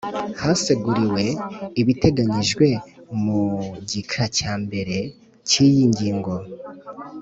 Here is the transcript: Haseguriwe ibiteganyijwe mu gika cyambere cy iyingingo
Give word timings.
Haseguriwe 0.41 1.23
ibiteganyijwe 1.81 2.67
mu 3.23 3.41
gika 3.89 4.23
cyambere 4.37 4.97
cy 5.47 5.55
iyingingo 5.67 6.33